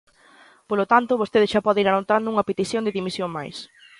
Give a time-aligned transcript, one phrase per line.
[0.69, 3.57] Polo tanto, vostede xa pode ir anotando unha petición de dimisión máis.